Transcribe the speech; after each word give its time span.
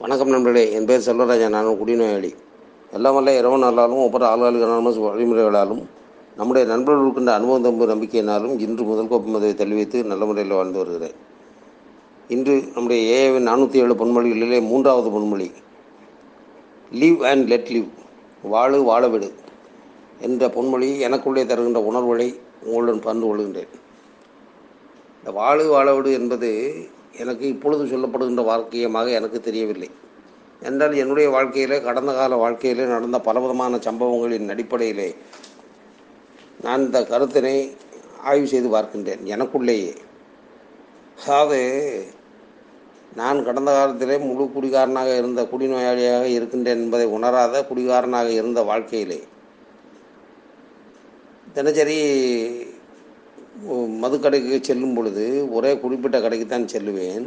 வணக்கம் 0.00 0.28
நண்பர்களே 0.28 0.72
என் 0.72 0.84
பேர் 0.84 1.04
செல்வராஜன் 1.06 1.54
நான் 1.54 1.68
குடிநோயாளி. 1.78 2.28
எல்லாம் 2.92 3.14
வல்ல 3.14 3.30
இரவு 3.38 3.56
நாளாலும் 3.58 4.02
ஒவ்வொரு 4.02 4.24
ஆளுகளுக்கான 4.24 4.90
வழிமுறைகளாலும் 5.04 5.80
நம்முடைய 6.36 6.64
நண்பர்களுக்கின்ற 6.72 7.32
அனுபவம் 7.38 7.64
தம்பு 7.64 7.88
நம்பிக்கையினாலும் 7.92 8.52
இன்று 8.58 8.84
முதல் 8.84 9.10
கோப்பம் 9.12 9.34
மதுவை 9.34 9.54
தள்ளி 9.54 9.74
வைத்து 9.74 10.04
நல்ல 10.04 10.24
முறையில் 10.24 10.54
வாழ்ந்து 10.54 10.78
வருகிறேன். 10.78 11.16
இன்று 12.28 12.54
நம்முடைய 12.74 13.00
ஏஏவின் 13.16 13.48
நானூற்றி 13.50 13.74
ஏழு 13.74 13.94
பொன்மொழிகளிலே 13.94 14.60
மூன்றாவது 14.66 15.10
பொன்மொழி 15.16 15.48
லீவ் 16.92 17.24
அண்ட் 17.24 17.48
லெட் 17.48 17.68
லீவ் 17.68 17.88
வாழு 18.42 18.80
வாழவிடு 18.90 19.30
என்ற 20.20 20.48
பொன்மொழி 20.48 20.90
எனக்குள்ளே 21.08 21.44
தருகின்ற 21.46 21.82
உணர்வுகளை 21.90 22.28
உங்களுடன் 22.62 23.00
பகிர்ந்து 23.00 23.30
கொள்கின்றேன். 23.30 23.74
இந்த 25.18 25.32
வாழு 25.40 25.66
வாழவிடு 25.74 26.12
என்பது 26.12 26.50
எனக்கு 27.22 27.44
இப்பொழுது 27.48 27.84
சொல்லப்படுகின்ற 27.84 28.42
வாக்கியமாக 28.50 29.08
எனக்கு 29.18 29.40
தெரியவில்லை. 29.40 29.90
என்றால் 30.62 30.94
என்னுடைய 31.02 31.30
வாழ்க்கையிலே 31.30 31.76
கடந்த 31.80 32.12
கால 32.12 32.36
வாழ்க்கையிலே 32.36 32.84
நடந்த 32.94 33.18
பலவிதமான 33.20 33.78
சம்பவங்களின் 33.78 34.52
அடிப்படையிலே 34.54 35.08
நான் 36.64 36.84
இந்த 36.84 37.00
கருத்தினை 37.10 37.56
ஆய்வு 38.22 38.46
செய்து 38.46 38.68
பார்க்கின்றேன். 38.68 39.22
எனக்குள்ளேயே. 39.34 39.92
அதாவது 41.22 41.60
நான் 43.16 43.44
கடந்த 43.44 43.70
காலத்திலே 43.72 44.16
முழு 44.18 44.44
குடிகாரனாக 44.54 45.10
இருந்த 45.16 45.42
குடிநோயாளியாக 45.52 46.26
இருக்கின்றேன் 46.36 46.82
என்பதை 46.84 47.06
உணராத 47.16 47.62
குடிகாரனாக 47.70 48.28
இருந்த 48.30 48.62
வாழ்க்கையிலே 48.62 49.20
தினசரி 51.54 51.98
மதுக்கடைக்கு 54.02 54.60
செல்லும் 54.60 54.94
பொழுது 54.94 55.24
ஒரே 55.50 55.70
குறிப்பிட்ட 55.78 56.20
கடைக்கு 56.20 56.46
தான் 56.46 56.70
செல்லுவேன். 56.74 57.26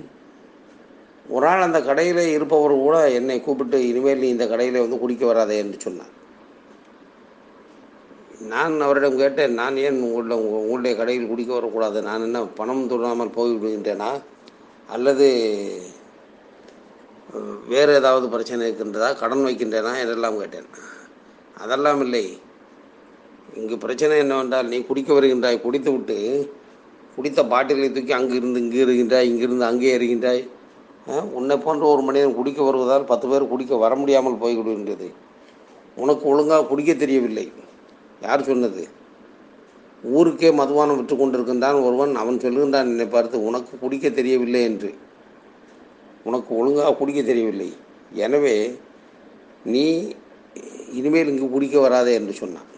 ஒரு 1.29 1.45
நாள் 1.45 1.61
அந்த 1.61 1.81
கடையில் 1.81 2.21
இருப்பவர் 2.35 2.73
கூட 2.85 3.11
என்னை 3.11 3.37
கூப்பிட்டு 3.41 3.77
இனிமேல் 3.87 4.19
நீ 4.19 4.27
இந்த 4.27 4.47
கடையில் 4.47 4.79
வந்து 4.79 4.99
குடிக்க 4.99 5.25
வராதே 5.25 5.57
என்று 5.57 5.79
சொன்னார். 5.79 6.13
நான் 8.51 8.81
அவரிடம் 8.81 9.17
கேட்டேன் 9.17 9.53
நான் 9.53 9.77
ஏன் 9.77 10.01
உங்களுடைய 10.03 10.43
உங்களுடைய 10.61 10.93
கடையில் 10.97 11.27
குடிக்க 11.27 11.53
வரக்கூடாது? 11.53 12.01
நான் 12.01 12.21
என்ன 12.21 12.43
பணம் 12.59 12.89
தொடாமல் 12.91 13.35
போய்விடுகின்றேனா? 13.37 14.11
அல்லது 14.89 15.27
வேறு 17.67 17.93
ஏதாவது 17.93 18.29
பிரச்சனை 18.29 18.61
இருக்கின்றதா? 18.69 19.17
கடன் 19.17 19.45
வைக்கின்றேனா? 19.45 19.99
என்றெல்லாம் 19.99 20.39
கேட்டேன். 20.39 20.69
அதெல்லாம் 21.57 22.01
இல்லை. 22.01 22.25
இங்கு 23.59 23.75
பிரச்சனை 23.83 24.15
என்னவென்றால் 24.23 24.69
நீ 24.71 24.77
குடிக்க 24.89 25.11
வருகின்றாய் 25.17 25.63
குடித்து 25.63 25.89
விட்டு 25.93 26.17
குடித்த 27.15 27.41
பாட்டிலை 27.53 27.87
தூக்கி 27.95 28.13
அங்கு 28.17 28.35
இருந்து 28.39 28.61
இங்கே 28.63 28.79
இருக்கின்றாய் 28.85 29.29
இங்கிருந்து 29.31 29.65
அங்கே 29.69 29.91
இருக்கின்றாய் 29.97 30.43
உன்னை 31.37 31.55
போன்ற 31.65 31.83
ஒரு 31.93 32.01
மனிதன் 32.07 32.37
குடிக்க 32.39 32.59
வருவதால் 32.67 33.07
பத்து 33.11 33.25
பேர் 33.29 33.51
குடிக்க 33.51 33.75
வர 33.83 33.93
முடியாமல் 34.01 34.39
போய்விடுகின்றது. 34.41 35.07
உனக்கு 36.03 36.25
ஒழுங்காக 36.31 36.67
குடிக்க 36.71 36.91
தெரியவில்லை. 37.03 37.45
யார் 38.25 38.47
சொன்னது? 38.49 38.83
ஊருக்கே 40.17 40.49
மதுபானம் 40.59 40.99
விற்று 40.99 41.15
கொண்டிருக்கின்றான் 41.17 41.79
ஒருவன் 41.87 42.13
அவன் 42.21 42.41
சொல்லுகின்றான் 42.43 42.89
என்னை 42.93 43.07
பார்த்து 43.15 43.45
உனக்கு 43.49 43.73
குடிக்க 43.83 44.09
தெரியவில்லை 44.19 44.61
என்று. 44.69 44.91
உனக்கு 46.29 46.51
ஒழுங்காக 46.59 46.93
குடிக்க 46.99 47.21
தெரியவில்லை. 47.31 47.69
எனவே 48.25 48.55
நீ 49.73 49.85
இனிமேல் 50.99 51.31
இங்கு 51.33 51.47
குடிக்க 51.55 51.79
வராதே 51.87 52.13
என்று 52.19 52.35
சொன்னான். 52.41 52.69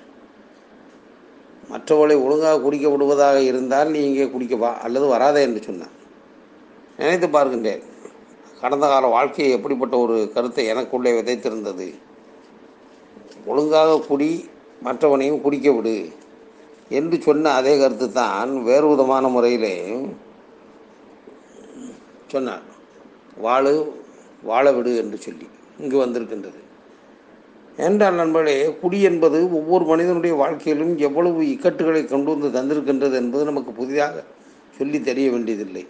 மற்றவர்களை 1.72 2.16
ஒழுங்காக 2.26 2.62
குடிக்க 2.64 2.88
விடுவதாக 2.90 3.38
இருந்தால் 3.50 3.92
நீ 3.94 4.00
இங்கே 4.10 4.26
குடிக்க 4.34 4.56
வா 4.64 4.70
அல்லது 4.86 5.06
வராதே 5.14 5.42
என்று 5.48 5.62
சொன்னான் 5.68 5.96
நினைத்து 6.98 7.28
பார்க்கின்றேன் 7.28 7.84
கடந்த 8.62 8.86
கால 8.88 9.06
வாழ்க்கையை 9.14 9.48
எப்படிப்பட்ட 9.56 9.96
ஒரு 9.98 10.18
கருத்தை 10.34 10.64
எனக்குள்ளே 10.74 11.12
விதைத்திருந்தது. 11.18 11.88
ஒழுங்காக 13.52 13.98
குடி 14.10 14.30
மற்றவனையும் 14.86 15.42
குடிக்க 15.46 15.72
விடு 15.72 15.96
என்று 16.98 17.18
சொன்ன 17.26 17.54
அதே 17.60 17.74
கருத்து 17.80 18.08
தான் 18.12 18.52
வேறு 18.64 18.88
விதமான 18.92 19.28
முறையிலே 19.36 19.76
சொன்னார். 22.34 22.66
வாழு 23.46 23.74
வாழ 24.50 24.66
விடு 24.78 24.92
என்று 25.02 25.18
சொல்லி 25.26 25.48
இங்கு 25.82 25.98
வந்திருக்கின்றது. 26.04 26.63
என்றால் 27.78 28.16
நண்பர்களே 28.16 28.74
குடி 28.74 29.02
என்பது 29.02 29.54
ஒவ்வொரு 29.54 29.86
மனிதனுடைய 29.86 30.36
வாழ்க்கையிலும் 30.36 30.98
எவ்வளவு 30.98 31.42
இக்கட்டுகளை 31.42 32.06
கொண்டு 32.06 32.38
வந்து 32.38 32.62
தந்திருக்கின்றது 32.62 33.14
என்பது 33.14 33.44
நமக்கு 33.44 33.72
புதிதாக 33.72 34.24
சொல்லி 34.78 35.02
தெரிய 35.02 35.32
வேண்டியதில்லை. 35.32 35.88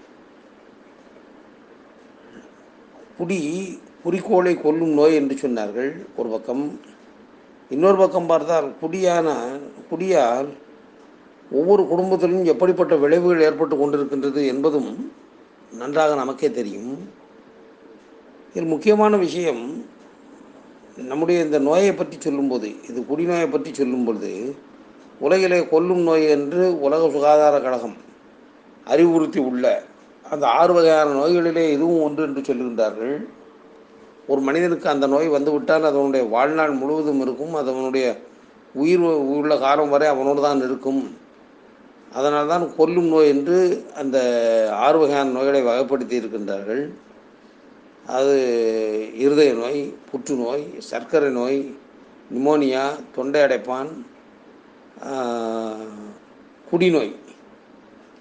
குடி 3.17 3.79
குறிக்கோளை 4.03 4.61
கொல்லும் 4.61 4.94
நோய் 4.94 5.13
என்று 5.13 5.35
சொன்னார்கள் 5.35 6.05
ஒரு 6.16 6.29
பக்கம். 6.29 6.79
இன்னொரு 7.69 7.97
பக்கம் 7.97 8.25
பார்த்தால் 8.25 8.73
குடியான 8.81 9.59
குடியால் 9.91 10.47
ஒவ்வொரு 11.51 11.83
குடும்பத்திலும் 11.83 12.44
எப்படிப்பட்ட 12.44 12.95
விளைவுகள் 12.95 13.41
ஏற்பட்டு 13.41 13.75
கொண்டிருக்கின்றது 13.75 14.45
என்பதும் 14.45 15.11
நன்றாக 15.73 16.15
நமக்கே 16.15 16.51
தெரியும். 16.51 17.07
இதில் 18.50 18.65
முக்கியமான 18.65 19.17
விஷயம் 19.17 19.82
நம்முடைய 20.98 21.38
இந்த 21.46 21.59
நோயை 21.68 21.92
பற்றி 21.94 22.18
சொல்லும்போது 22.26 22.68
இது 22.90 23.00
குடிநோயை 23.09 23.48
பற்றி 23.52 23.70
சொல்லும்பொழுது 23.80 24.31
உலகிலே 25.26 25.59
கொல்லும் 25.72 26.04
நோய் 26.08 26.26
என்று 26.36 26.64
உலக 26.86 27.09
சுகாதார 27.16 27.56
கழகம் 27.66 27.96
அறிவுறுத்தி 28.88 29.40
உள்ள 29.50 29.66
அந்த 30.34 30.46
ஆறு 30.59 30.72
வகையான 30.74 31.14
நோய்களிலே 31.20 31.64
இதுவும் 31.76 32.04
ஒன்று 32.06 32.22
என்று 32.28 32.42
சொல்லுகின்றார்கள். 32.48 33.16
ஒரு 34.31 34.42
மனிதனுக்கு 34.48 34.88
அந்த 34.92 35.06
நோய் 35.14 35.28
வந்துவிட்டால் 35.36 35.90
அதனுடைய 35.90 36.24
வாழ்நாள் 36.36 36.74
முழுவதும் 36.81 37.22
இருக்கும். 37.25 37.54
அதனுடைய 37.62 38.06
உயிர் 38.81 39.04
உள்ள 39.38 39.58
காலம் 39.66 39.94
வரை 39.94 40.08
அவனோடு 40.14 40.42
தான் 40.48 40.62
இருக்கும். 40.68 41.02
அதனால் 42.18 42.52
தான் 42.54 42.66
கொல்லும் 42.78 43.10
நோய் 43.14 43.31
என்று 43.34 43.58
அந்த 44.02 44.18
ஆறு 44.86 44.98
வகையான 45.02 45.34
நோய்களை 45.38 45.62
வகைப்படுத்தி 45.70 46.16
இருக்கின்றார்கள். 46.22 46.84
அது 48.06 48.36
இருதய 49.16 49.53
நோய் 49.53 49.94
புற்றுநோய் 50.12 50.64
சர்க்கரை 50.80 51.30
நோய் 51.31 51.59
நிமோனியா 52.34 52.84
தொண்டை 53.16 53.41
அடைப்பான் 53.41 53.90
குடிநோய் 56.72 57.13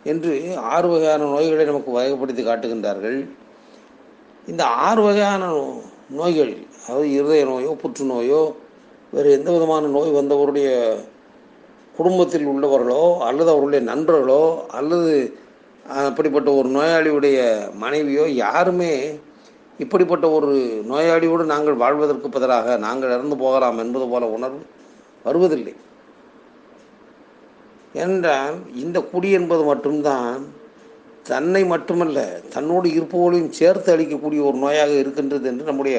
என்று 0.04 0.56
ஆறு 0.56 0.88
வகையான 0.88 1.25
நோய்களை 1.25 1.65
நமக்கு 1.65 1.91
வகைப்படுத்தி 1.98 2.42
காட்டுகின்றார்கள். 2.42 3.19
இந்த 4.47 4.65
ஆறு 4.65 5.03
வகையான 5.03 5.42
நோய்களில் 6.10 6.66
அதாவது 6.87 7.10
இருதய 7.12 7.44
நோயோ 7.44 7.72
புற்றுநோயோ 7.82 8.54
வேறு 9.12 9.31
எந்த 9.32 9.50
விதமான 9.50 9.87
நோய் 9.87 10.10
வந்தவருடைய 10.10 10.69
குடும்பத்தில் 11.97 12.47
உள்ளவர்களோ 12.47 13.19
அல்லது 13.19 13.50
அவருடைய 13.50 13.84
நண்பர்களோ 13.84 14.66
அல்லது 14.71 15.34
அப்படிப்பட்ட 15.84 16.54
ஒரு 16.54 16.69
நோயாளியுடைய 16.69 17.38
மனைவியோ 17.75 18.26
யாருமே 18.26 19.21
இப்படிப்பட்ட 19.82 20.26
ஒரு 20.37 20.48
நோயாளியோடு 20.91 21.44
நாங்கள் 21.53 21.81
வாழ்வதற்கு 21.82 22.28
பதிலாக 22.28 22.76
நாங்கள் 22.87 23.15
இறந்து 23.16 23.37
போகலாம் 23.44 23.78
என்பது 23.84 24.06
போல 24.12 24.26
உணர்வு 24.37 24.62
வருவதில்லை. 25.26 25.75
என்றால் 28.04 28.56
இந்த 28.82 28.98
குடி 29.12 29.31
என்பது 29.38 29.62
மட்டும்தான் 29.71 30.42
தன்னை 31.31 31.62
மட்டுமல்ல 31.72 32.19
தன்னோடு 32.54 32.88
இருப்பவர்களையும் 32.98 33.56
சேர்த்து 33.59 33.91
அளிக்கக்கூடிய 33.94 34.41
ஒரு 34.48 34.56
நோயாக 34.65 34.92
இருக்கின்றது 35.03 35.47
என்று 35.50 35.69
நம்முடைய 35.71 35.97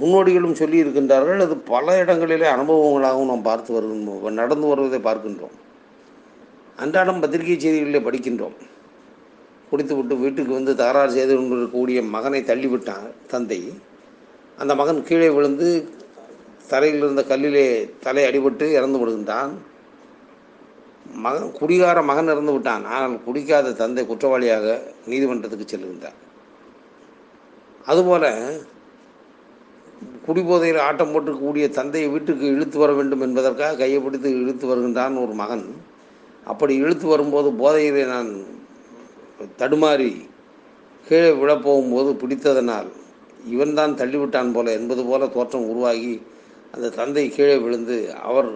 முன்னோடிகளும் 0.00 0.58
சொல்லி 0.60 0.76
இருக்கின்றார்கள். 0.82 1.40
அது 1.46 1.56
பல 1.72 1.96
இடங்களிலே 2.02 2.46
அனுபவங்களாகவும் 2.54 3.30
நாம் 3.32 3.48
பார்த்து 3.48 3.76
வருகின்றோம் 3.76 4.38
நடந்து 4.40 4.66
வருவதை 4.72 5.00
பார்க்கின்றோம். 5.08 5.56
அன்றாடம் 6.82 7.20
பத்திரிகை 7.22 7.56
செய்திகளிலே 7.56 8.00
படிக்கின்றோம். 8.06 8.56
குடித்துவிட்டு 9.72 10.14
வீட்டுக்கு 10.22 10.52
வந்து 10.58 10.72
தகராறு 10.82 11.12
செய்து 11.16 11.34
கொண்டிருக்கக்கூடிய 11.34 11.98
மகனை 12.14 12.40
தள்ளிவிட்டான் 12.50 13.06
தந்தை. 13.32 13.60
அந்த 14.62 14.72
மகன் 14.80 15.06
கீழே 15.08 15.28
விழுந்து 15.36 15.68
தரையில் 16.70 17.02
இருந்த 17.04 17.22
கல்லிலே 17.30 17.66
தலை 18.04 18.22
அடிபட்டு 18.28 18.66
இறந்து 18.78 18.98
விடுகின்றான். 19.00 19.52
மகன் 21.24 21.48
குடிகார 21.58 21.98
மகன் 22.10 22.30
இறந்து 22.34 22.52
விட்டான். 22.56 22.84
ஆனால் 22.94 23.16
குடிக்காத 23.26 23.72
தந்தை 23.80 24.02
குற்றவாளியாக 24.10 24.66
நீதிமன்றத்துக்கு 25.10 25.66
செல்கின்றார். 25.72 26.18
அதுபோல 27.90 28.24
குடிபோதையில் 30.26 30.84
ஆட்டம் 30.86 31.12
போட்டுக்கூடிய 31.12 31.64
தந்தையை 31.78 32.08
வீட்டுக்கு 32.14 32.46
இழுத்து 32.54 32.76
வர 32.82 32.90
வேண்டும் 32.98 33.24
என்பதற்காக 33.26 33.78
கையை 33.80 33.98
பிடித்து 34.04 34.28
இழுத்து 34.42 34.64
வருகின்றான் 34.70 35.16
ஒரு 35.24 35.34
மகன். 35.42 35.66
அப்படி 36.52 36.74
இழுத்து 36.82 37.06
வரும்போது 37.12 37.48
போதையிலே 37.62 38.04
நான் 38.14 38.30
தடுமாறி 39.60 40.10
கீழே 41.06 41.30
விழப்போகும்போது 41.40 42.10
பிடித்ததனால் 42.22 42.90
இவன்தான் 43.54 43.96
தள்ளிவிட்டான் 44.00 44.52
போல 44.52 44.72
என்பது 44.72 45.02
போல 45.04 45.26
தோற்றம் 45.26 45.68
உருவாகி 45.68 46.12
அந்த 46.74 46.92
தந்தை 46.98 47.24
கீழே 47.28 47.56
விழுந்து 47.56 47.96
அவர் 48.28 48.50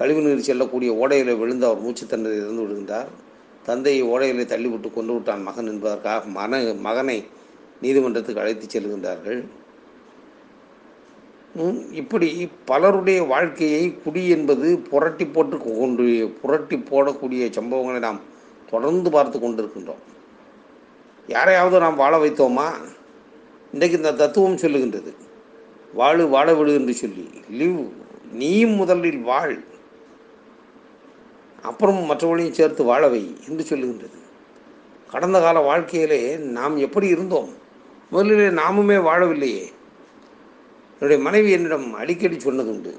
கழிவுநீர் 0.00 0.48
செல்லக்கூடிய 0.48 0.90
ஓடையில் 1.02 1.38
விழுந்து 1.38 1.64
அவர் 1.66 1.84
மூச்சுத்தண்ணீர் 1.84 2.40
இறந்து 2.40 2.64
விடுகின்றார். 2.64 3.08
தந்தையை 3.66 4.02
ஓடையிலே 4.12 4.44
தள்ளிவிட்டு 4.52 4.88
கொண்டு 4.92 5.12
விட்டான் 5.12 5.42
மகன் 5.42 5.70
என்பதற்காக 5.72 6.28
மன 6.36 6.60
மகனை 6.86 7.16
நீதிமன்றத்துக்கு 7.82 8.42
அழைத்து 8.42 8.66
செல்கின்றார்கள். 8.66 9.40
இப்படி 12.00 12.28
பலருடைய 12.70 13.20
வாழ்க்கையை 13.32 13.84
குடி 14.04 14.22
என்பது 14.36 14.68
புரட்டி 14.90 15.26
போட்டு 15.26 15.56
கொண்டு 15.58 16.06
புரட்டி 16.42 16.76
போடக்கூடிய 16.90 17.42
சம்பவங்களை 17.58 18.00
நாம் 18.06 18.20
தொடர்ந்து 18.70 19.10
பார்த்து 19.10 19.38
கொண்டிருக்கின்றோம். 19.38 20.02
யாரையாவது 21.26 21.78
நாம் 21.78 21.94
வாழ 21.94 22.18
வைத்தோமா? 22.18 22.72
இன்றைக்கு 23.72 23.96
இந்த 23.96 24.12
தத்துவம் 24.12 24.56
சொல்லுகின்றது. 24.56 25.14
வாழு 25.94 26.28
வாழ 26.28 26.54
விடு 26.54 26.74
என்று 26.74 26.94
சொல்லி 26.94 27.30
லிவ் 27.52 27.88
நீயும் 28.32 28.70
முதலில் 28.70 29.18
வாழ். 29.18 29.60
அப்புறம் 31.62 32.04
மற்றவர்களையும் 32.04 32.54
சேர்த்து 32.54 32.84
வாழவை 32.84 33.48
என்று 33.48 33.76
சொல்லுகின்றது. 33.76 34.16
கடந்த 35.10 35.40
கால 35.40 35.60
வாழ்க்கையிலே 35.60 36.36
நாம் 36.36 36.76
எப்படி 36.76 37.06
இருந்தோம்? 37.06 37.48
முதலிலே 38.10 38.62
நாமுமே 38.62 38.96
வாழவில்லையே. 39.02 39.76
என்னுடைய 40.92 41.22
மனைவி 41.22 41.50
என்னிடம் 41.50 41.94
அடிக்கடி 41.94 42.36
சொன்னதுண்டு 42.36 42.96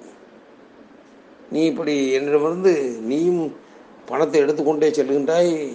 நீ 1.51 1.65
இப்படி 1.65 2.11
என்னிடமிருந்து 2.11 2.99
நீயும் 3.01 3.55
பணத்தை 4.09 4.41
எடுத்துக்கொண்டே 4.41 4.89
செல்கின்றாய். 4.89 5.69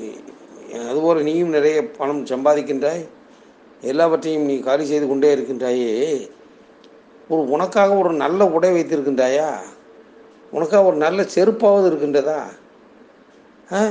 அதுபோல் 0.89 1.23
நீயும் 1.23 1.49
நிறைய 1.49 1.91
பணம் 1.91 2.27
சம்பாதிக்கின்றாய். 2.27 3.09
எல்லாவற்றையும் 3.81 4.43
நீ 4.43 4.59
காலி 4.59 4.85
செய்து 4.85 5.09
கொண்டே 5.09 5.35
இருக்கின்றாயே. 5.35 6.21
ஒரு 7.29 7.51
உனக்காக 7.51 7.95
ஒரு 7.95 8.13
நல்ல 8.13 8.47
உடை 8.47 8.71
வைத்திருக்கின்றாயா? 8.71 9.55
உனக்காக 10.51 10.85
ஒரு 10.85 10.97
நல்ல 10.97 11.23
செருப்பாவது 11.23 11.89
இருக்கின்றதா? 11.91 12.43
ஆ, 13.73 13.87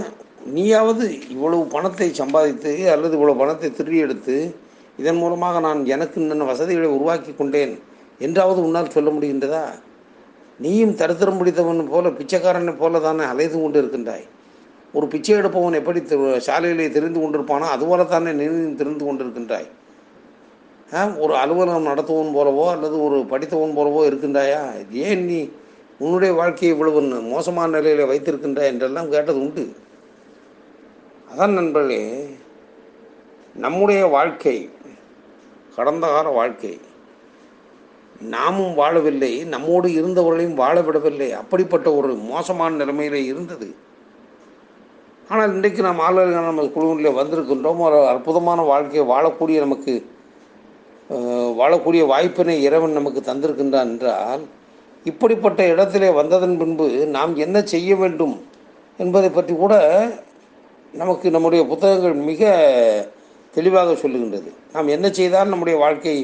நீயாவது 0.46 1.30
இவ்வளவு 1.30 1.66
பணத்தை 1.66 2.14
சம்பாதித்து 2.14 2.92
அல்லது 2.92 3.14
இவ்வளவு 3.14 3.38
பணத்தை 3.38 3.72
திருடி 3.72 3.98
எடுத்து 3.98 4.56
இதன் 4.98 5.16
மூலமாக 5.16 5.60
நான் 5.60 5.86
எனக்கு 5.86 6.22
இன்னும் 6.22 6.46
வசதிகளை 6.46 6.90
உருவாக்கி 6.90 7.34
கொண்டேன் 7.38 7.80
என்றாவது 8.20 8.64
உன்னால் 8.64 8.90
சொல்ல 8.90 9.10
முடிகின்றதா? 9.10 9.64
நீயும் 10.60 10.96
தரித்திரம் 10.96 11.38
பிடித்தவன் 11.38 11.88
போல 11.88 12.10
பிச்சைக்காரனை 12.10 12.78
போல 12.78 13.00
தானே 13.00 13.24
அலைந்து 13.24 13.62
கொண்டு 13.62 13.80
இருக்கின்றாய் 13.80 14.24
ஒரு 14.94 15.08
பிச்சை 15.08 15.36
எடுப்பவன் 15.36 15.74
எப்படி 15.74 16.00
சாலையிலே 16.00 16.92
தெரிந்து 16.92 17.20
கொண்டிருப்பானோ 17.20 17.60
அதுபோல 17.60 18.04
தானே 18.04 18.32
நீ 18.32 18.74
தெரிந்து 18.76 19.14
கொண்டிருக்கின்றாய். 19.14 19.68
ஆ, 20.94 21.08
ஒரு 21.08 21.36
அலுவலகம் 21.36 21.84
நடத்துவன் 21.84 22.36
போலவோ 22.36 22.70
அல்லது 22.70 23.04
ஒரு 23.04 23.26
படித்தவன் 23.26 23.78
போலவோ 23.78 24.14
இருக்கின்றாயா? 24.14 24.72
ஏன் 24.92 25.26
நீ 25.26 25.50
உன்னுடைய 26.00 26.34
வாழ்க்கையை 26.34 26.78
இவ்வளவு 26.78 27.22
மோசமான 27.22 27.82
நிலையில் 27.82 28.06
வைத்திருக்கின்றாய் 28.06 28.66
என்றெல்லாம் 28.66 29.10
கேட்டது 29.10 29.40
உண்டு. 29.40 29.76
அதான் 31.32 31.50
நண்பர்களே 31.50 32.26
நம்முடைய 33.56 34.06
வாழ்க்கை 34.06 34.70
கடந்த 35.76 36.08
கால 36.08 36.30
வாழ்க்கை 36.30 36.80
நாமும் 38.34 38.78
வாழவில்லை 38.80 39.32
நம்மோடு 39.54 39.88
இருந்தவர்களையும் 40.00 40.60
வாழ 40.62 40.76
விடவில்லை. 40.82 41.30
அப்படிப்பட்ட 41.42 41.88
ஒரு 42.00 42.12
மோசமான 42.32 42.76
நிலைமையில் 42.82 43.30
இருந்தது. 43.32 43.68
ஆனால் 45.30 45.54
இன்றைக்கு 45.56 45.82
நாம் 45.88 46.04
ஆளுநர்கள் 46.06 46.50
நம்ம 46.50 46.66
குழுவில் 46.76 47.18
வந்திருக்கின்றோம். 47.20 47.80
ஒரு 47.88 48.00
அற்புதமான 48.14 48.62
வாழ்க்கையை 48.72 49.06
வாழக்கூடிய 49.14 49.60
நமக்கு 49.66 49.94
வாழக்கூடிய 51.60 52.04
வாய்ப்பினை 52.12 52.56
இறைவன் 52.68 52.98
நமக்கு 52.98 53.22
தந்திருக்கின்றான் 53.30 53.90
என்றால் 53.94 54.44
இப்படிப்பட்ட 55.06 55.62
இடத்திலே 55.74 56.10
வந்ததன் 56.20 56.58
பின்பு 56.58 56.88
நாம் 57.16 57.34
என்ன 57.46 57.58
செய்ய 57.74 57.96
வேண்டும் 57.96 58.36
என்பதை 58.98 59.30
பற்றி 59.30 59.54
கூட 59.56 59.74
நமக்கு 60.94 61.28
நம்முடைய 61.36 61.62
புத்தகங்கள் 61.66 62.16
மிக 62.30 62.42
தெளிவாக 63.54 63.94
சொல்லுகின்றது. 63.94 64.50
நாம் 64.74 64.88
என்ன 64.88 65.08
செய்தால் 65.10 65.52
நம்முடைய 65.54 65.78
வாழ்க்கை 65.84 66.16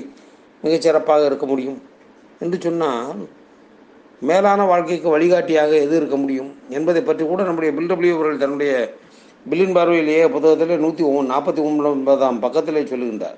மிகச் 0.63 0.85
சிறப்பாக 0.85 1.25
இருக்க 1.25 1.45
முடியும்? 1.45 1.79
என்று 2.43 2.57
சொன்னால் 2.65 3.21
மேலான 4.29 4.65
வாழ்க்கைக்கு 4.71 5.09
வழிகாட்டியாக 5.15 5.71
எது 5.85 5.95
இருக்க 5.99 6.15
முடியும் 6.21 6.49
என்பதை 6.77 7.01
பற்றி 7.01 7.23
கூட 7.25 7.41
நம்முடைய 7.43 7.71
பில்டபிள்யூ 7.77 8.15
அவர்கள் 8.15 8.41
தன்னுடைய 8.43 8.73
பில்லின் 9.49 9.75
பார்வையிலேயே 9.77 10.23
புத்தகத்திலே 10.33 10.77
நூற்றி 10.85 11.03
நாற்பத்தி 11.33 11.61
ஒன்பதாம் 11.69 12.41
பக்கத்திலே 12.45 12.81
சொல்லுகின்றார். 12.91 13.37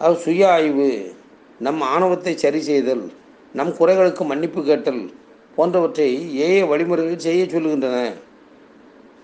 அது 0.00 0.16
சுய 0.24 0.42
ஆய்வு 0.54 0.88
நம் 1.66 1.80
ஆணவத்தை 1.94 2.32
சரி 2.44 2.60
செய்தல் 2.68 3.04
நம் 3.54 3.72
குறைகளுக்கு 3.78 4.24
மன்னிப்பு 4.30 4.60
கேட்டல் 4.68 5.02
போன்றவற்றை 5.56 6.10
ஏய 6.46 6.58
வழிமுறைகள் 6.70 7.24
செய்ய 7.26 7.44
சொல்லுகின்றன. 7.44 7.98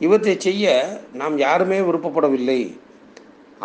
இவற்றை 0.05 0.35
செய்ய 0.47 0.73
நாம் 1.21 1.37
யாருமே 1.45 1.79
விருப்பப்படவில்லை. 1.89 2.61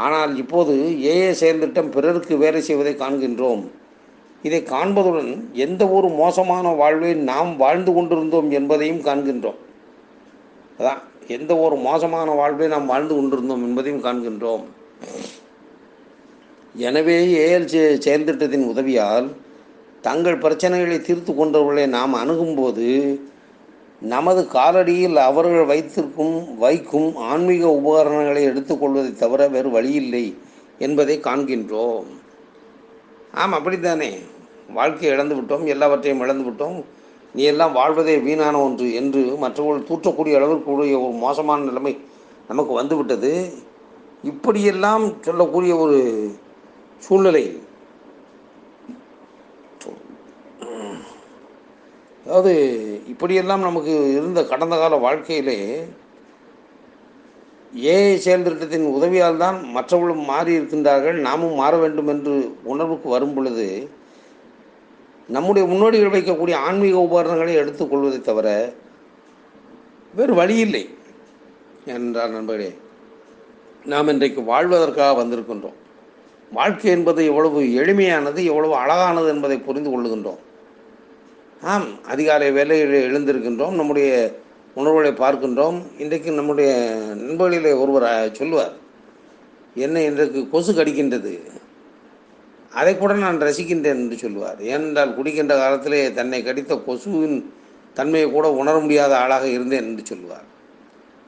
ஆனால் 0.06 0.34
இப்போது 0.44 0.74
ஏஏ 1.13 1.30
செயல்திட்டம் 1.42 1.94
பிறருக்கு 1.96 2.34
வேலை 2.44 2.62
செய்வதை 2.68 2.94
காண்கின்றோம். 2.96 3.63
இதை 4.47 4.59
காண்பதுடன் 4.74 5.31
எந்த 5.65 5.81
ஒரு 5.95 6.07
மோசமான 6.19 6.65
வாழ்வை 6.81 7.12
நாம் 7.31 7.51
வாழ்ந்து 7.63 7.91
கொண்டிருந்தோம் 7.95 8.50
என்பதையும் 8.57 9.01
காண்கின்றோம். 9.07 9.59
அதான் 10.80 11.01
எந்த 11.38 11.51
ஒரு 11.65 11.75
மோசமான 11.88 12.27
வாழ்வை 12.39 12.68
நாம் 12.74 12.91
வாழ்ந்து 12.91 13.13
கொண்டிருந்தோம் 13.18 13.63
என்பதையும் 13.68 14.06
காண்கின்றோம். 14.06 14.63
எனவே 16.88 17.18
ஏஎல் 17.44 17.71
செயல்திட்டத்தின் 18.06 18.69
உதவியால் 18.74 19.27
தங்கள் 20.07 20.41
பிரச்சனைகளை 20.44 20.97
தீர்த்து 21.07 21.31
கொண்டவர்களை 21.33 21.86
நாம் 21.97 22.13
அணுகும்போது 22.21 22.88
நமது 24.13 24.41
காலடியில் 24.56 25.18
அவர்கள் 25.30 25.69
வைத்திருக்கும் 25.71 26.36
வைக்கும் 26.63 27.09
ஆன்மீக 27.31 27.63
உபகரணங்களை 27.80 28.44
எடுத்துக்கொள்வதை 28.51 29.12
தவிர 29.24 29.47
வேறு 29.56 29.69
வழியில்லை 29.75 30.24
என்பதை 30.86 31.18
காண்கின்றோம். 31.27 32.07
ஆமாம் 33.33 33.57
அப்படித்தானே? 33.59 34.19
வாழ்க்கையை 34.73 35.17
இழந்து 35.17 35.35
விட்டோம் 35.35 35.65
எல்லாவற்றையும் 35.65 36.19
இழந்து 36.19 36.43
விட்டோம். 36.49 36.83
நீ 37.33 37.43
எல்லாம் 37.43 37.73
வாழ்வதே 37.73 38.17
வீணான 38.17 38.61
ஒன்று 38.61 38.93
என்று 38.93 39.21
மற்றவர்கள் 39.37 39.87
தூற்றக்கூடிய 39.89 40.35
அளவிற்கு 40.35 40.63
கூடிய 40.63 40.99
ஒரு 40.99 41.13
மோசமான 41.13 41.63
நிலைமை 41.63 41.93
நமக்கு 42.47 42.73
வந்துவிட்டது 42.73 43.31
இப்படியெல்லாம் 44.23 45.05
சொல்லக்கூடிய 45.21 45.75
ஒரு 45.75 45.97
சூழ்நிலை. 46.99 47.43
அதாவது 52.25 52.53
இப்படியெல்லாம் 53.07 53.59
நமக்கு 53.59 54.11
இருந்த 54.11 54.45
கடந்த 54.45 54.77
கால 54.77 54.95
வாழ்க்கையிலே 54.95 55.57
ஏஐ 57.75 58.16
செயல்திட்டத்தின் 58.16 58.86
உதவியால் 58.86 59.38
தான் 59.38 59.63
மற்றவர்களும் 59.63 60.25
மாறி 60.25 60.60
இருக்கின்றார்கள் 60.60 61.12
நாமும் 61.12 61.54
மாற 61.54 61.77
வேண்டும் 61.77 62.07
என்று 62.07 62.56
உணர்வுக்கு 62.63 63.10
வரும் 63.10 63.33
பொழுது 63.33 63.89
நம்முடைய 65.27 65.67
முன்னோடிகள் 65.67 66.15
வைக்கக்கூடிய 66.15 66.53
ஆன்மீக 66.53 66.98
உபகரணங்களை 66.98 67.55
எடுத்துக்கொள்வதை 67.55 68.22
தவிர 68.22 68.74
வேறு 70.15 70.34
வழி 70.34 70.55
இல்லை 70.55 70.89
என்றார் 71.86 72.29
நண்பர்களே. 72.29 72.74
நாம் 73.86 74.08
இன்றைக்கு 74.08 74.41
வாழ்வதற்காக 74.41 75.24
வந்திருக்கின்றோம். 75.24 75.77
வாழ்க்கை 76.51 76.91
என்பது 76.91 77.25
எவ்வளவு 77.25 77.62
எளிமையானது 77.62 78.43
எவ்வளவு 78.43 78.75
அழகானது 78.75 79.27
என்பதை 79.27 79.58
புரிந்து 79.58 79.89
கொள்ளுகின்றோம். 79.89 80.39
ஆம் 81.62 82.05
அதிகாலை 82.05 82.51
வேலையில் 82.51 83.12
எழுந்திருக்கின்றோம். 83.12 83.72
நம்முடைய 83.72 84.39
உணர்வுகளை 84.75 85.11
பார்க்கின்றோம். 85.23 85.77
இன்றைக்கு 85.97 86.31
நம்முடைய 86.31 86.69
நண்பர்களிலே 87.21 87.71
ஒருவர் 87.83 88.07
சொல்லுவார் 88.31 88.75
என்ன 89.75 90.01
இன்றைக்கு 90.01 90.49
கொசு 90.49 90.71
கடிக்கின்றது? 90.73 91.33
அதை 92.71 92.97
கூட 92.97 93.13
நான் 93.13 93.41
ரசிக்கின்றேன் 93.41 94.01
என்று 94.03 94.17
சொல்லுவார். 94.17 94.59
ஏனென்றால் 94.71 95.15
குடிக்கின்ற 95.17 95.53
காலத்திலே 95.57 96.13
தன்னை 96.13 96.43
கடித்த 96.43 96.75
கொசுவின் 96.88 97.38
தன்மையை 97.93 98.27
கூட 98.31 98.47
உணர 98.51 98.75
முடியாத 98.79 99.13
ஆளாக 99.17 99.45
இருந்தேன் 99.47 99.88
என்று 99.89 100.03
சொல்லுவார். 100.05 100.47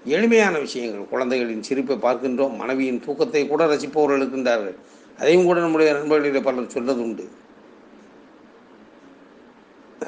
எளிமையான 0.05 0.55
விஷயங்கள் 0.59 1.11
குழந்தைகளின் 1.13 1.65
சிரிப்பை 1.67 1.97
பார்க்கின்றோம் 1.97 2.55
மனைவியின் 2.61 3.03
தூக்கத்தை 3.05 3.47
கூட 3.47 3.65
ரசிப்பவர்கள் 3.65 4.21
இருக்கின்றார்கள். 4.21 4.77
அதையும் 5.19 5.45
கூட 5.45 5.59
நம்முடைய 5.59 5.93
நண்பர்களிடையே 5.93 6.41
பலர் 6.41 6.75
சொன்னது 6.75 7.01
உண்டு 7.01 7.25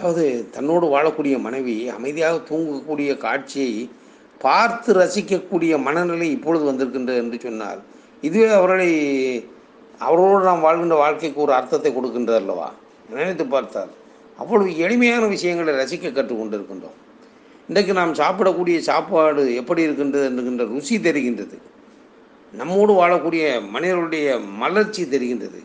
அதாவது 0.04 0.50
தன்னோடு 0.52 0.86
வாழக்கூடிய 0.86 1.40
மனைவி 1.40 1.88
அமைதியாக 1.90 2.38
தூங்கக்கூடிய 2.50 3.18
காட்சியை 3.18 3.90
பார்த்து 4.40 4.94
ரசிக்கக்கூடிய 4.94 5.82
மனநிலை 5.82 6.32
இப்பொழுது 6.32 6.64
வந்திருக்கின்றது 6.66 7.18
என்று 7.18 7.40
சொன்னார் 7.40 7.80
இதுவே 8.22 8.50
அவர்களை 8.50 8.90
அவரோடு 10.00 10.46
நாம் 10.46 10.60
வாழ்கின்ற 10.60 10.96
வாழ்க்கைக்கு 10.96 11.42
ஒரு 11.42 11.54
அர்த்தத்தை 11.54 11.92
கொடுக்கின்றது 11.92 12.36
அல்லவா? 12.36 12.72
நினைத்து 13.10 13.46
பார்த்தார் 13.46 13.92
அவ்வளவு 14.38 14.78
எளிமையான 14.78 15.26
விஷயங்களை 15.28 15.74
ரசிக்க 15.74 16.12
கற்றுக்கொண்டிருக்கின்றோம் 16.12 17.00
இன்றைக்கு 17.68 17.94
நாம் 17.94 18.14
சாப்பிடக்கூடிய 18.14 18.78
சாப்பாடு 18.78 19.56
எப்படி 19.56 19.82
இருக்கின்றது 19.82 20.26
என்கின்ற 20.26 20.64
ருசி 20.66 20.98
தெரிகின்றது. 20.98 21.58
நம்மோடு 22.54 22.94
வாழக்கூடிய 22.94 23.62
மனிதர்களுடைய 23.72 24.40
மலர்ச்சி 24.40 25.06
தெரிகின்றது. 25.06 25.62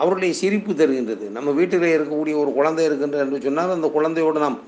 அவருடைய 0.00 0.32
சிரிப்பு 0.40 0.72
தருகின்றது. 0.72 1.24
நம்ம 1.36 1.52
வீட்டில் 1.58 1.86
இருக்கக்கூடிய 1.96 2.34
ஒரு 2.42 2.50
குழந்தை 2.58 2.84
இருக்கின்றது 2.88 3.24
என்று 3.24 3.44
சொன்னால் 3.46 3.76
அந்த 3.76 3.88
குழந்தையோடு 3.96 4.44
நாம் 4.46 4.58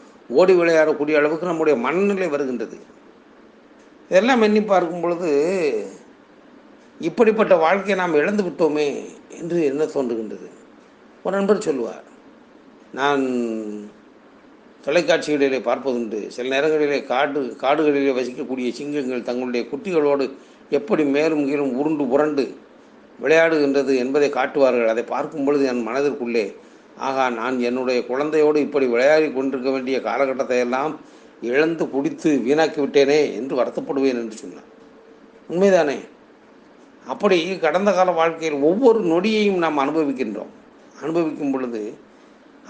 ஓடி 0.40 0.54
விளையாடக்கூடிய 0.60 1.14
அளவுக்கு 1.20 1.50
நம்முடைய 1.50 1.74
மனநிலை 1.84 2.28
வருகின்றது. 2.34 2.76
இதெல்லாம் 4.10 4.44
எண்ணி 4.46 4.62
பார்க்கும் 4.62 5.02
பொழுது 5.04 5.30
இப்படிப்பட்ட 7.00 7.54
வாழ்க்கையை 7.64 7.94
நாம் 8.00 8.18
இழந்து 8.20 8.42
விட்டோமே 8.46 8.86
என்று 9.40 9.58
என்ன 9.70 9.82
தோன்றுகின்றது? 9.94 10.48
ஒரு 11.24 11.34
நண்பர் 11.36 11.66
சொல்லுவார் 11.66 12.06
நான் 12.98 13.22
தொலைக்காட்சிகளிலே 14.84 15.58
பார்ப்பதுண்டு 15.66 16.18
சில 16.34 16.48
நேரங்களிலே 16.54 16.98
காடு 17.10 17.40
காடுகளிலே 17.62 18.12
வசிக்கக்கூடிய 18.16 18.68
சிங்கங்கள் 18.78 19.28
தங்களுடைய 19.28 19.62
குட்டிகளோடு 19.70 20.24
எப்படி 20.78 21.04
மேலும் 21.16 21.44
கீழும் 21.48 21.76
உருண்டு 21.80 22.04
புரண்டு 22.12 22.44
விளையாடுகின்றது 23.22 23.92
என்பதை 24.02 24.28
காட்டுவார்கள். 24.38 24.92
அதை 24.92 25.04
பார்க்கும் 25.14 25.46
பொழுது 25.46 25.64
என் 25.72 25.86
மனதிற்குள்ளே 25.88 26.44
ஆகா 27.08 27.24
நான் 27.40 27.56
என்னுடைய 27.68 27.98
குழந்தையோடு 28.08 28.58
இப்படி 28.66 28.86
விளையாடி 28.94 29.28
கொண்டிருக்க 29.32 29.70
வேண்டிய 29.70 29.98
காலகட்டத்தை 30.08 30.58
எல்லாம் 30.64 30.94
இழந்து 31.50 31.84
குடித்து 31.94 32.30
வீணாக்கி 32.46 32.78
விட்டேனே 32.82 33.20
என்று 33.38 33.54
வருத்தப்படுவேன் 33.60 34.20
என்று 34.22 34.36
சொன்னான் 34.42 34.68
உண்மைதானே? 35.52 35.98
அப்படி 37.12 37.36
கடந்த 37.64 37.90
கால 37.92 38.10
வாழ்க்கையில் 38.18 38.58
ஒவ்வொரு 38.68 39.00
நொடியையும் 39.12 39.62
நாம் 39.64 39.80
அனுபவிக்கின்றோம். 39.84 40.52
அனுபவிக்கும் 41.02 41.52
பொழுது 41.54 41.80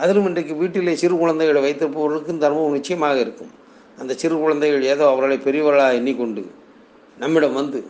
அதிலும் 0.02 0.28
இன்றைக்கு 0.30 0.54
வீட்டிலே 0.61 0.94
சிறு 1.02 1.14
குழந்தைகளை 1.23 1.61
வைத்திருப்பவர்களுக்கும் 1.64 2.37
இந்த 2.37 2.47
அனுபவம் 2.49 2.76
நிச்சயமாக 2.78 3.16
இருக்கும். 3.25 3.52
அந்த 4.00 4.12
சிறு 4.23 4.37
குழந்தைகள் 4.42 4.88
ஏதோ 4.92 5.04
அவர்களை 5.11 5.37
பெரியவர்களாக 5.47 5.99
எண்ணிக்கொண்டு 5.99 6.44
நம்மிடம் 7.18 7.59
வந்து 7.61 7.80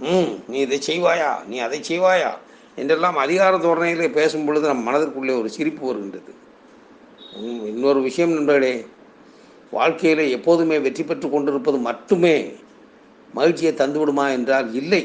ம் 0.00 0.30
நீ 0.48 0.58
இதை 0.58 0.78
செய்வாயா? 0.86 1.30
நீ 1.46 1.58
அதை 1.58 1.80
செய்வாயா? 1.88 2.30
என்றெல்லாம் 2.76 3.16
அதிகார 3.16 3.56
தோரணையிலே 3.56 4.08
பேசும் 4.12 4.44
பொழுது 4.44 4.66
நம் 4.68 4.86
மனதிற்குள்ளே 4.88 5.34
ஒரு 5.40 5.48
சிரிப்பு 5.48 5.86
வருகின்றது. 5.86 6.32
இன்னொரு 7.70 8.00
விஷயம் 8.00 8.34
நண்பர்களே 8.34 8.74
வாழ்க்கையில் 9.72 10.22
எப்போதுமே 10.30 10.78
வெற்றி 10.78 11.04
பெற்று 11.04 11.26
கொண்டிருப்பது 11.30 11.78
மட்டுமே 11.78 12.34
மகிழ்ச்சியை 13.34 13.72
தந்துவிடுமா 13.72 14.24
என்றால் 14.30 14.68
இல்லை. 14.74 15.02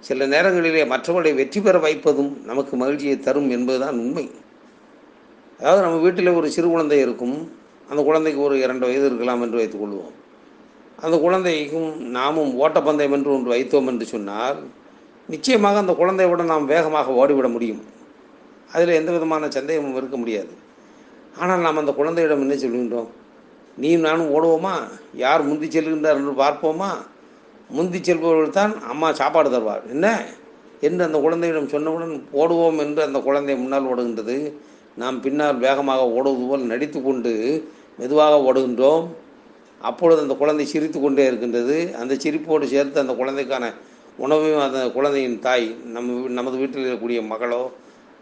சில 0.00 0.26
நேரங்களிலே 0.26 0.84
மற்றவர்களை 0.84 1.32
வெற்றி 1.32 1.60
பெற 1.60 1.78
வைப்பதும் 1.78 2.32
நமக்கு 2.44 2.76
மகிழ்ச்சியை 2.76 3.16
தரும் 3.20 3.50
என்பதுதான் 3.50 3.98
உண்மை. 3.98 4.26
அதாவது 5.60 5.82
நம்ம 5.82 5.98
வீட்டில் 5.98 6.36
ஒரு 6.38 6.50
சிறு 6.50 6.68
குழந்தை 6.68 6.98
இருக்கும். 7.00 7.36
அந்த 7.88 8.02
குழந்தைக்கு 8.02 8.40
ஒரு 8.42 8.56
இரண்டு 8.60 8.86
வயது 8.86 9.06
இருக்கலாம் 9.06 9.42
என்று 9.42 9.60
வைத்துக்கொள்வோம் 9.60 10.14
அந்த 11.00 11.18
குழந்தைக்கும் 11.18 12.10
நாமும் 12.10 12.60
ஓட்டப்பந்தயம் 12.60 13.12
என்று 13.12 13.32
ஒன்று 13.32 13.52
வைத்தோம் 13.54 13.86
என்று 13.86 14.06
சொன்னால் 14.06 14.58
நிச்சயமாக 15.26 15.78
அந்த 15.78 15.92
குழந்தையோட 15.92 16.28
விட 16.28 16.42
நாம் 16.42 16.66
வேகமாக 16.66 17.12
ஓடிவிட 17.12 17.52
முடியும். 17.52 17.82
அதில் 18.72 18.88
எந்த 18.88 19.12
விதமான 19.12 19.48
சந்தேகமும் 19.48 19.96
இருக்க 19.96 20.16
முடியாது. 20.16 20.48
ஆனால் 21.38 21.60
நாம் 21.60 21.76
அந்த 21.76 21.92
குழந்தையிடம் 21.92 22.40
என்ன 22.40 22.54
சொல்கின்றோம்? 22.54 23.06
நீ 23.76 23.96
நானும் 23.96 24.32
ஓடுவோமா? 24.34 24.74
யார் 25.14 25.42
முந்தி 25.42 25.66
செல்கின்றார் 25.66 26.16
என்று 26.16 26.32
பார்ப்போமா? 26.32 26.90
முந்தி 27.68 27.98
செல்பவர்கள் 28.02 28.50
தான் 28.50 28.82
அம்மா 28.82 29.12
சாப்பாடு 29.12 29.50
தருவார். 29.50 29.88
என்ன? 29.88 30.24
என்று 30.80 31.04
அந்த 31.04 31.18
குழந்தையிடம் 31.20 31.68
சொன்னவுடன் 31.68 32.22
ஓடுவோம் 32.32 32.78
என்று 32.78 33.02
அந்த 33.02 33.20
குழந்தை 33.20 33.56
முன்னால் 33.56 33.90
ஓடுகின்றது. 33.94 34.52
நாம் 34.96 35.20
பின்னால் 35.20 35.58
வேகமாக 35.58 36.10
ஓடுவது 36.10 36.46
போல் 36.46 36.60
நடித்து 36.60 37.02
கொண்டு 37.02 37.32
மெதுவாக 37.98 38.52
ஓடுகின்றோம். 38.52 39.06
அப்பொழுது 39.80 40.22
அந்த 40.22 40.34
குழந்தை 40.34 40.66
சிரித்து 40.66 41.00
கொண்டே 41.00 41.26
இருக்கின்றது. 41.26 41.96
அந்த 41.96 42.14
சிரிப்போடு 42.14 42.64
சேர்த்து 42.64 43.00
அந்த 43.00 43.12
குழந்தைக்கான 43.12 43.72
உணவையும் 44.16 44.60
அந்த 44.60 44.90
குழந்தையின் 44.90 45.40
தாய் 45.40 45.76
நம்ம 45.84 46.12
வீ- 46.12 46.30
நமது 46.30 46.56
வீட்டில் 46.56 46.94
இருக்கக்கூடிய 46.94 47.24
மகளோ 47.24 47.70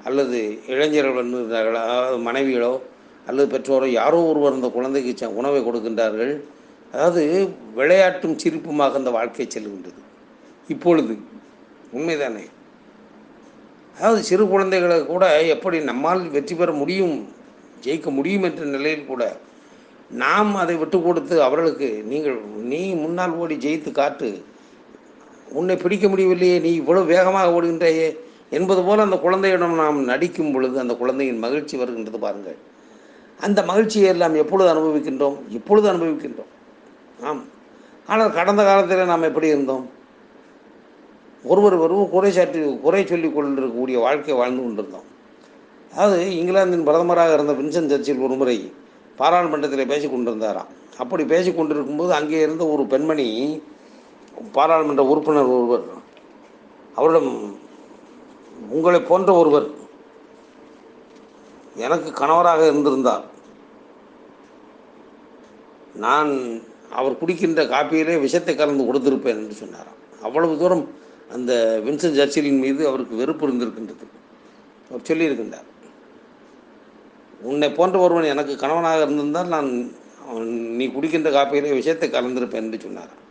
அல்லது 0.05 0.59
இளைஞர்கள் 0.67 1.55
அதாவது 1.75 2.33
மனைவிகளோ 2.33 2.81
அல்லது 3.27 3.59
பெற்றோரோ 3.59 3.87
யாரோ 3.87 4.23
ஒருவர் 4.23 4.53
அந்த 4.53 4.69
குழந்தைக்கு 4.69 5.37
உணவை 5.37 5.61
கொடுக்கின்றார்கள். 5.61 6.41
அதாவது 6.93 7.49
விளையாட்டும் 7.77 8.37
சிரிப்புமாக 8.45 8.93
அந்த 8.93 9.11
வாழ்க்கை 9.11 9.49
செல்கின்றது. 9.55 10.05
இப்பொழுது 10.69 11.19
உண்மைதானே? 11.95 12.45
அதாவது 13.99 14.23
சிறு 14.23 14.49
குழந்தைகளை 14.49 15.07
கூட 15.07 15.45
எப்படி 15.45 15.81
நம்மால் 15.81 16.29
வெற்றி 16.29 16.55
பெற 16.55 16.73
முடியும் 16.73 17.29
ஜெயிக்க 17.85 18.11
முடியும் 18.11 18.43
என்ற 18.43 18.65
நிலையில் 18.65 19.07
கூட 19.07 19.37
நாம் 20.11 20.55
அதை 20.55 20.77
விட்டு 20.77 21.03
கொடுத்து 21.03 21.43
அவர்களுக்கு 21.43 22.03
நீங்கள் 22.07 22.41
நீ 22.43 22.95
முன்னால் 22.95 23.31
ஓடி 23.31 23.57
ஜெயித்து 23.57 23.91
காட்டு 23.91 24.43
உன்னை 25.53 25.77
பிடிக்க 25.77 26.09
முடியவில்லையே 26.09 26.61
நீ 26.61 26.75
இவ்வளவு 26.75 27.07
வேகமாக 27.07 27.61
ஓடுகின்றாயே 27.61 28.17
என்பது 28.51 28.83
போல 28.83 29.03
அந்த 29.03 29.19
குழந்தையிடம் 29.19 29.75
நாம் 29.75 30.05
நடிக்கும் 30.05 30.53
பொழுது 30.53 30.79
அந்த 30.79 30.95
குழந்தையின் 30.95 31.39
மகிழ்ச்சி 31.39 31.77
வருகின்றது 31.77 32.19
பாருங்கள். 32.19 32.57
அந்த 33.41 33.63
மகிழ்ச்சியை 33.63 34.09
எல்லாம் 34.09 34.35
எப்பொழுது 34.35 34.75
அனுபவிக்கின்றோம்? 34.75 35.35
இப்பொழுது 35.49 35.93
அனுபவிக்கின்றோம். 35.93 36.53
ஆம். 37.23 37.45
ஆனால் 38.07 38.33
கடந்த 38.33 38.65
காலத்தில் 38.65 39.05
நாம் 39.05 39.23
எப்படி 39.23 39.47
இருந்தோம்? 39.47 39.91
ஒருவர் 41.45 41.75
ஒருவர் 41.75 42.11
குறை 42.11 42.33
சாற்றி 42.33 42.79
குறை 42.79 43.07
சொல்லிக் 43.07 43.35
கொண்டிருக்கக்கூடிய 43.35 43.99
வாழ்க்கை 43.99 44.35
வாழ்ந்து 44.35 44.63
கொண்டிருந்தோம். 44.63 45.05
அதாவது 45.93 46.37
இங்கிலாந்தின் 46.37 46.87
பிரதமராக 46.87 47.33
இருந்த 47.33 47.53
வின்சன் 47.53 47.89
சர்ச்சில் 47.89 48.19
ஒரு 48.19 48.35
முறை 48.35 48.73
பாராளுமன்றத்தில் 49.21 49.91
பேசி 49.93 50.07
கொண்டிருந்தாராம் 50.09 50.73
அப்படி 51.03 51.23
பேசி 51.33 51.51
கொண்டிருக்கும்போது 51.53 52.13
அங்கே 52.19 52.39
இருந்த 52.47 52.65
ஒரு 52.75 52.83
பெண்மணி 52.93 53.27
பாராளுமன்ற 54.57 55.03
உறுப்பினர் 55.13 55.53
ஒருவர் 55.55 55.87
அவரிடம் 56.99 57.31
உங்களை 58.75 59.01
போன்ற 59.11 59.31
ஒருவர் 59.41 59.67
எனக்கு 61.87 62.11
கணவராக 62.21 62.63
இருந்திருந்தார். 62.71 63.25
நான் 66.05 66.31
அவர் 66.99 67.19
குடிக்கின்ற 67.21 67.63
காப்பியிலே 67.73 68.15
விஷத்தை 68.25 68.55
கலந்து 68.55 68.87
கொடுத்திருப்பேன் 68.89 69.41
என்று 69.43 69.57
சொன்னாராம். 69.63 70.01
அவ்வளவு 70.27 70.55
தூரம் 70.63 70.85
அந்த 71.35 71.53
வின்சன் 71.87 72.19
சர்ச்சிலின் 72.19 72.63
மீது 72.65 72.83
அவருக்கு 72.91 73.21
வெறுப்பு 73.23 73.45
இருந்திருக்கின்றது. 73.47 74.07
அவர் 74.91 75.09
சொல்லியிருக்கின்றார் 75.09 75.69
உன்னை 77.43 77.73
போன்ற 77.73 77.99
ஒருவன் 77.99 78.23
எனக்கு 78.23 78.57
கணவனாக 78.57 78.97
இருந்திருந்தால் 78.97 79.49
நான் 79.49 79.93
அவன் 80.31 80.49
நீ 80.77 80.87
குடிக்கின்ற 80.87 81.31
காப்பியிலே 81.31 81.75
விஷயத்தை 81.75 82.11
கலந்திருப்பேன் 82.11 82.55
என்று 82.55 82.79
சொன்னாராம். 82.81 83.25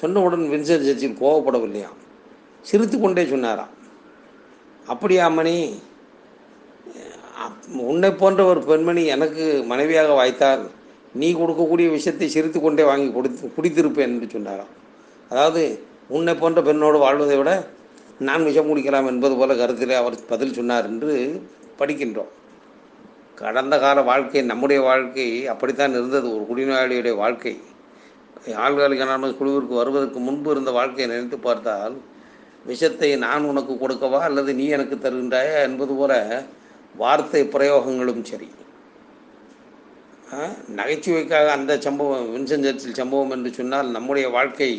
சொன்னவுடன் 0.00 0.44
வின்சர் 0.44 0.84
சர்ச்சில் 0.84 1.16
கோவப்படவில்லையாம் 1.20 2.00
சிரித்து 2.62 3.00
கொண்டே 3.00 3.26
சொன்னாராம். 3.26 3.68
அப்படியா 4.86 5.28
மணி 5.28 5.80
அப்- 7.42 7.78
உன்னை 7.78 8.12
போன்ற 8.12 8.44
ஒரு 8.44 8.62
பெண்மணி 8.62 9.04
எனக்கு 9.04 9.62
மனைவியாக 9.66 10.12
வாய்த்தால் 10.12 10.70
நீ 11.14 11.32
கொடுக்கக்கூடிய 11.32 11.90
விஷயத்தை 11.90 12.28
சிரித்து 12.28 12.60
கொண்டே 12.60 12.82
வாங்கி 12.82 13.12
கொடுத்து 13.12 13.52
குடித்திருப்பேன் 13.56 13.96
என்று 13.96 14.28
சொன்னாராம். 14.30 14.80
அதாவது 15.28 15.82
உன்னை 16.08 16.34
போன்ற 16.34 16.62
பெண்ணோடு 16.62 16.98
வாழ்வதை 16.98 17.36
விட 17.36 17.66
நான் 18.18 18.44
விஷம் 18.44 18.76
குடிக்கலாம் 18.76 19.06
என்பது 19.06 19.36
போல 19.36 19.54
கருத்திலே 19.54 19.94
அவர் 19.94 20.26
பதில் 20.28 20.52
சொன்னார் 20.52 20.86
என்று 20.86 21.42
படிக்கின்றோம். 21.78 22.28
கடந்த 23.40 23.78
கால 23.78 23.98
வாழ்க்கை 24.02 24.40
நம்முடைய 24.42 24.82
வாழ்க்கை 24.82 25.46
அப்படித்தான் 25.46 25.90
இருந்தது. 25.90 26.26
ஒரு 26.34 26.44
குடிநோயாளியுடைய 26.48 27.14
வாழ்க்கை. 27.14 27.54
ஆள்காலிக் 28.64 29.36
குழுவிற்கு 29.36 29.74
வருவதற்கு 29.74 30.18
முன்பு 30.18 30.50
இருந்த 30.50 30.70
வாழ்க்கையை 30.70 31.06
நினைத்து 31.14 31.38
பார்த்தால் 31.38 31.96
விஷத்தை 32.66 33.10
நான் 33.16 33.44
உனக்கு 33.44 33.72
கொடுக்கவா 33.74 34.18
அல்லது 34.28 34.50
நீ 34.54 34.66
எனக்கு 34.66 34.96
தருகின்றாயா 34.96 35.58
என்பது 35.68 35.94
போல 35.94 36.12
வார்த்தை 36.96 37.42
பிரயோகங்களும் 37.44 38.22
சரி. 38.22 38.48
நகைச்சுவைக்காக 40.76 41.48
அந்த 41.56 41.72
சம்பவம் 41.86 42.28
வின்சென்ட் 42.34 42.66
சர்ச்சில் 42.68 43.00
சம்பவம் 43.00 43.30
என்று 43.30 43.50
சொன்னால் 43.52 43.88
நம்முடைய 43.96 44.28
வாழ்க்கை 44.28 44.70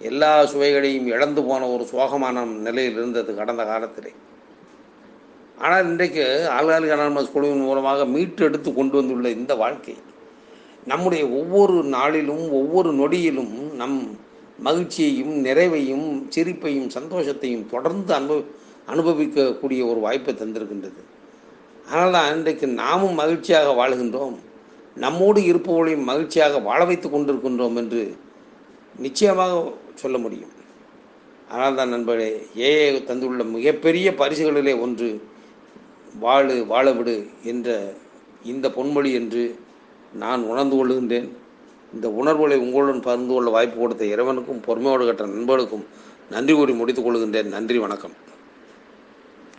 எல்லா 0.00 0.32
சுவைகளையும் 0.46 1.06
இழந்து 1.06 1.42
போன 1.44 1.66
ஒரு 1.74 1.84
சோகமான 1.92 2.44
நிலையில் 2.66 2.92
இருந்தது 2.92 3.34
கடந்த 3.34 3.64
காலத்திலே. 3.64 4.12
ஆனால் 5.60 5.86
இன்றைக்கு 5.88 6.24
ஆள்காலிக் 6.56 6.94
அனானமஸ் 6.94 7.32
குழுவின் 7.32 7.66
மூலமாக 7.68 8.04
மீட்டு 8.04 8.42
எடுத்து 8.44 8.70
கொண்டு 8.72 8.94
வந்துள்ள 8.98 9.28
இந்த 9.30 9.52
வாழ்க்கை 9.54 9.94
நம்முடைய 10.86 11.22
ஒவ்வொரு 11.38 11.76
நாளிலும் 11.96 12.44
ஒவ்வொரு 12.60 12.90
நொடியிலும் 12.92 13.54
நம் 13.80 13.98
மகிழ்ச்சியையும் 14.66 15.34
நிறைவையும் 15.46 16.06
சிரிப்பையும் 16.34 16.88
சந்தோஷத்தையும் 16.96 17.66
தொடர்ந்து 17.66 18.12
அனுபவி 18.18 18.44
அனுபவிக்கக்கூடிய 18.92 19.80
ஒரு 19.90 20.00
வாய்ப்பை 20.00 20.32
தந்திருக்கின்றது. 20.34 21.00
அதனால் 21.86 22.14
தான் 22.16 22.30
இன்றைக்கு 22.36 22.66
நாமும் 22.82 23.18
மகிழ்ச்சியாக 23.20 23.74
வாழுகின்றோம் 23.80 24.36
நம்மோடு 24.96 25.40
இருப்பவர்களையும் 25.50 26.08
மகிழ்ச்சியாக 26.10 26.60
வாழ 26.60 26.80
வைத்து 26.84 27.08
கொண்டிருக்கின்றோம் 27.08 27.76
என்று 27.76 28.02
நிச்சயமாக 28.96 29.52
சொல்ல 29.94 30.16
முடியும். 30.18 30.54
ஆனால் 31.48 31.74
தான் 31.74 31.92
நண்பர்களே 31.94 32.30
ஏஏ 32.68 32.88
தந்துள்ள 33.10 33.44
மிகப்பெரிய 33.56 34.10
பரிசுகளிலே 34.22 34.74
ஒன்று 34.80 35.08
வாழு 36.18 36.66
வாழவிடு 36.68 37.30
என்ற 37.42 37.94
இந்த 38.44 38.68
பொன்மொழி 38.68 39.12
என்று 39.12 39.58
நான் 40.12 40.42
உணர்ந்து 40.42 40.76
கொள்கின்றேன். 40.76 41.28
இந்த 41.94 42.10
உணர்வுகளை 42.10 42.58
உங்களுடன் 42.58 43.00
பகிர்ந்து 43.00 43.34
கொள்ள 43.34 43.50
வாய்ப்பு 43.50 43.80
கொடுத்த 43.80 44.04
இறைவனுக்கும் 44.04 44.60
பொறுமையோடு 44.60 45.06
கற்ற 45.06 45.26
நண்பர்களுக்கும் 45.26 45.86
நன்றி 46.30 46.54
கூறி 46.54 46.72
முடித்துக் 46.72 47.06
கொள்கின்றேன். 47.06 47.44
நன்றி 47.44 47.78
வணக்கம். 47.78 48.10